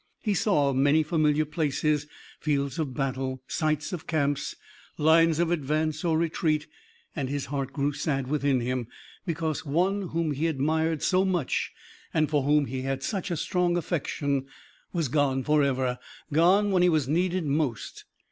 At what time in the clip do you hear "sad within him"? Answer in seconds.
7.93-8.87